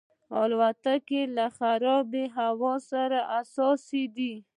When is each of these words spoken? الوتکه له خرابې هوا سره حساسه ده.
الوتکه 0.41 1.21
له 1.37 1.45
خرابې 1.57 2.25
هوا 2.37 2.75
سره 2.91 3.19
حساسه 3.33 4.03
ده. 4.15 4.33